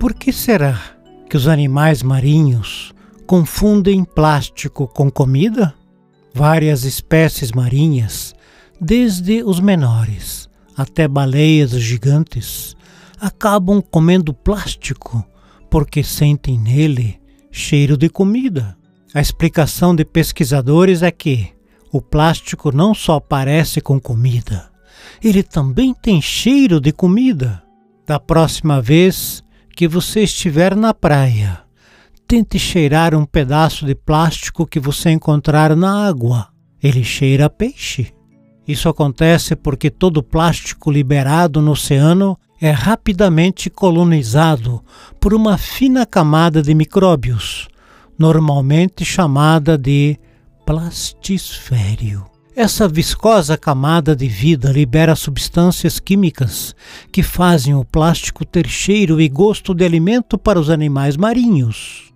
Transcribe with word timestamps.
Por 0.00 0.14
que 0.14 0.32
será 0.32 0.80
que 1.28 1.36
os 1.36 1.46
animais 1.46 2.02
marinhos 2.02 2.94
confundem 3.26 4.02
plástico 4.02 4.88
com 4.88 5.10
comida? 5.10 5.74
Várias 6.32 6.84
espécies 6.84 7.52
marinhas, 7.52 8.34
desde 8.80 9.42
os 9.44 9.60
menores 9.60 10.48
até 10.74 11.06
baleias 11.06 11.72
gigantes, 11.72 12.74
acabam 13.20 13.82
comendo 13.82 14.32
plástico 14.32 15.22
porque 15.70 16.02
sentem 16.02 16.58
nele 16.58 17.20
cheiro 17.50 17.94
de 17.94 18.08
comida. 18.08 18.74
A 19.12 19.20
explicação 19.20 19.94
de 19.94 20.06
pesquisadores 20.06 21.02
é 21.02 21.10
que 21.10 21.50
o 21.92 22.00
plástico 22.00 22.74
não 22.74 22.94
só 22.94 23.20
parece 23.20 23.82
com 23.82 24.00
comida, 24.00 24.70
ele 25.22 25.42
também 25.42 25.92
tem 25.92 26.22
cheiro 26.22 26.80
de 26.80 26.90
comida. 26.90 27.62
Da 28.06 28.18
próxima 28.18 28.80
vez 28.80 29.44
que 29.80 29.88
você 29.88 30.24
estiver 30.24 30.76
na 30.76 30.92
praia, 30.92 31.62
tente 32.28 32.58
cheirar 32.58 33.14
um 33.14 33.24
pedaço 33.24 33.86
de 33.86 33.94
plástico 33.94 34.66
que 34.66 34.78
você 34.78 35.08
encontrar 35.08 35.74
na 35.74 36.06
água. 36.06 36.48
Ele 36.82 37.02
cheira 37.02 37.48
peixe. 37.48 38.12
Isso 38.68 38.90
acontece 38.90 39.56
porque 39.56 39.88
todo 39.88 40.22
plástico 40.22 40.90
liberado 40.90 41.62
no 41.62 41.70
oceano 41.70 42.38
é 42.60 42.70
rapidamente 42.70 43.70
colonizado 43.70 44.84
por 45.18 45.32
uma 45.32 45.56
fina 45.56 46.04
camada 46.04 46.60
de 46.60 46.74
micróbios, 46.74 47.66
normalmente 48.18 49.02
chamada 49.02 49.78
de 49.78 50.18
plastisfério. 50.66 52.26
Essa 52.54 52.88
viscosa 52.88 53.56
camada 53.56 54.14
de 54.14 54.26
vida 54.26 54.72
libera 54.72 55.14
substâncias 55.14 56.00
químicas 56.00 56.74
que 57.12 57.22
fazem 57.22 57.74
o 57.74 57.84
plástico 57.84 58.44
ter 58.44 58.66
cheiro 58.66 59.20
e 59.20 59.28
gosto 59.28 59.72
de 59.72 59.84
alimento 59.84 60.36
para 60.36 60.58
os 60.58 60.68
animais 60.68 61.16
marinhos. 61.16 62.12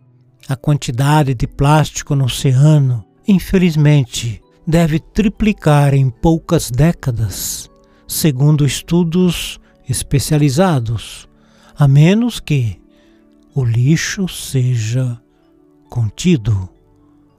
A 0.48 0.56
quantidade 0.56 1.34
de 1.34 1.46
plástico 1.46 2.16
no 2.16 2.24
oceano, 2.24 3.04
infelizmente, 3.28 4.42
deve 4.66 4.98
triplicar 4.98 5.94
em 5.94 6.10
poucas 6.10 6.68
décadas, 6.68 7.70
segundo 8.06 8.66
estudos 8.66 9.60
especializados, 9.88 11.28
a 11.76 11.86
menos 11.86 12.40
que 12.40 12.80
o 13.54 13.64
lixo 13.64 14.26
seja 14.26 15.20
contido 15.88 16.68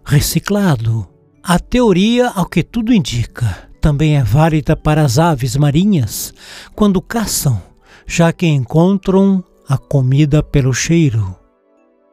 reciclado. 0.06 1.15
A 1.48 1.60
teoria, 1.60 2.30
ao 2.30 2.48
que 2.48 2.64
tudo 2.64 2.92
indica, 2.92 3.70
também 3.80 4.18
é 4.18 4.24
válida 4.24 4.76
para 4.76 5.04
as 5.04 5.20
aves 5.20 5.56
marinhas 5.56 6.34
quando 6.74 7.00
caçam, 7.00 7.62
já 8.08 8.34
que 8.34 8.48
encontram 8.48 9.44
a 9.70 9.78
comida 9.78 10.42
pelo 10.42 10.74
cheiro. 10.74 11.36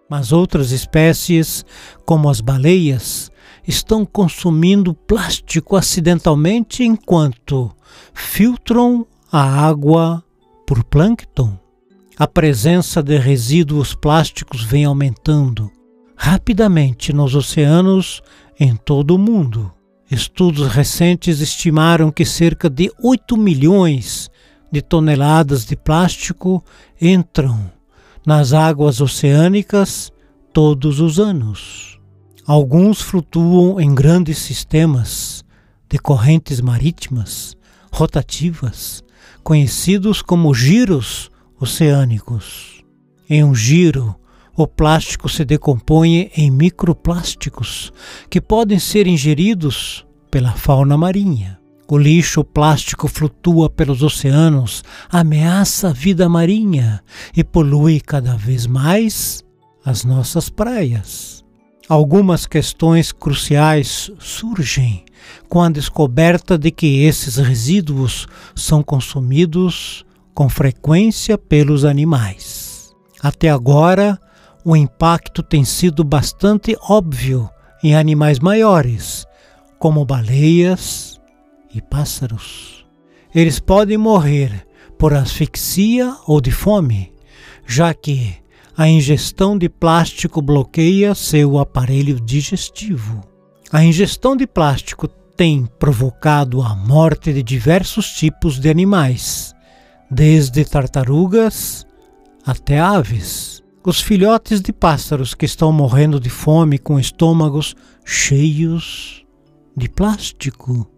Mas 0.06 0.32
outras 0.32 0.70
espécies, 0.70 1.64
como 2.04 2.28
as 2.28 2.42
baleias, 2.42 3.32
estão 3.66 4.04
consumindo 4.04 4.92
plástico 4.92 5.76
acidentalmente 5.76 6.84
enquanto 6.84 7.74
filtram 8.12 9.06
a 9.32 9.42
água 9.66 10.22
por 10.66 10.84
plâncton. 10.84 11.58
A 12.18 12.28
presença 12.28 13.02
de 13.02 13.16
resíduos 13.16 13.94
plásticos 13.94 14.62
vem 14.62 14.84
aumentando 14.84 15.72
rapidamente 16.22 17.12
nos 17.12 17.34
oceanos 17.34 18.22
em 18.58 18.76
todo 18.76 19.14
o 19.14 19.18
mundo. 19.18 19.72
Estudos 20.10 20.68
recentes 20.68 21.40
estimaram 21.40 22.10
que 22.10 22.24
cerca 22.24 22.68
de 22.68 22.92
8 23.02 23.36
milhões 23.36 24.30
de 24.70 24.82
toneladas 24.82 25.64
de 25.64 25.76
plástico 25.76 26.64
entram 27.00 27.70
nas 28.26 28.52
águas 28.52 29.00
oceânicas 29.00 30.12
todos 30.52 31.00
os 31.00 31.18
anos. 31.18 31.98
Alguns 32.46 33.00
flutuam 33.00 33.80
em 33.80 33.94
grandes 33.94 34.38
sistemas 34.38 35.44
de 35.88 35.98
correntes 35.98 36.60
marítimas 36.60 37.56
rotativas, 37.92 39.02
conhecidos 39.42 40.22
como 40.22 40.54
giros 40.54 41.30
oceânicos. 41.60 42.82
Em 43.28 43.44
um 43.44 43.54
giro, 43.54 44.16
o 44.56 44.66
plástico 44.66 45.28
se 45.28 45.44
decompõe 45.44 46.30
em 46.36 46.50
microplásticos 46.50 47.92
que 48.28 48.40
podem 48.40 48.78
ser 48.78 49.06
ingeridos 49.06 50.04
pela 50.30 50.52
fauna 50.52 50.96
marinha. 50.96 51.58
O 51.88 51.98
lixo 51.98 52.42
plástico 52.42 53.06
flutua 53.08 53.68
pelos 53.68 54.02
oceanos, 54.02 54.82
ameaça 55.10 55.88
a 55.88 55.92
vida 55.92 56.28
marinha 56.28 57.02
e 57.36 57.44
polui 57.44 58.00
cada 58.00 58.34
vez 58.36 58.66
mais 58.66 59.44
as 59.84 60.04
nossas 60.04 60.48
praias. 60.48 61.44
Algumas 61.88 62.46
questões 62.46 63.12
cruciais 63.12 64.10
surgem 64.18 65.04
com 65.48 65.60
a 65.60 65.68
descoberta 65.68 66.56
de 66.56 66.70
que 66.70 67.04
esses 67.04 67.36
resíduos 67.36 68.26
são 68.54 68.82
consumidos 68.82 70.04
com 70.32 70.48
frequência 70.48 71.36
pelos 71.36 71.84
animais. 71.84 72.94
Até 73.22 73.50
agora, 73.50 74.18
o 74.64 74.76
impacto 74.76 75.42
tem 75.42 75.64
sido 75.64 76.04
bastante 76.04 76.76
óbvio 76.88 77.50
em 77.82 77.94
animais 77.96 78.38
maiores, 78.38 79.26
como 79.78 80.04
baleias 80.04 81.20
e 81.74 81.80
pássaros. 81.80 82.86
Eles 83.34 83.58
podem 83.58 83.98
morrer 83.98 84.66
por 84.98 85.14
asfixia 85.14 86.16
ou 86.26 86.40
de 86.40 86.52
fome, 86.52 87.12
já 87.66 87.92
que 87.92 88.34
a 88.76 88.88
ingestão 88.88 89.58
de 89.58 89.68
plástico 89.68 90.40
bloqueia 90.40 91.14
seu 91.14 91.58
aparelho 91.58 92.20
digestivo. 92.20 93.20
A 93.72 93.82
ingestão 93.84 94.36
de 94.36 94.46
plástico 94.46 95.08
tem 95.08 95.66
provocado 95.78 96.62
a 96.62 96.76
morte 96.76 97.32
de 97.32 97.42
diversos 97.42 98.12
tipos 98.12 98.60
de 98.60 98.68
animais, 98.68 99.52
desde 100.10 100.64
tartarugas 100.64 101.86
até 102.46 102.78
aves 102.78 103.61
os 103.84 104.00
filhotes 104.00 104.60
de 104.60 104.72
pássaros 104.72 105.34
que 105.34 105.44
estão 105.44 105.72
morrendo 105.72 106.20
de 106.20 106.30
fome 106.30 106.78
com 106.78 107.00
estômagos 107.00 107.74
cheios 108.04 109.24
de 109.76 109.88
plástico. 109.88 110.88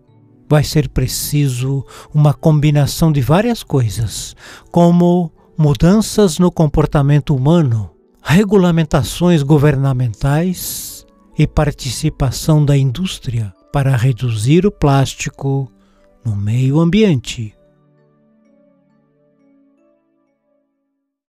Vai 0.48 0.62
ser 0.62 0.88
preciso 0.88 1.84
uma 2.12 2.34
combinação 2.34 3.10
de 3.10 3.22
várias 3.22 3.62
coisas, 3.62 4.36
como 4.70 5.32
mudanças 5.56 6.38
no 6.38 6.50
comportamento 6.52 7.34
humano, 7.34 7.90
regulamentações 8.22 9.42
governamentais 9.42 11.06
e 11.38 11.46
participação 11.46 12.64
da 12.64 12.76
indústria 12.76 13.54
para 13.72 13.96
reduzir 13.96 14.66
o 14.66 14.70
plástico 14.70 15.70
no 16.24 16.36
meio 16.36 16.78
ambiente. 16.78 17.54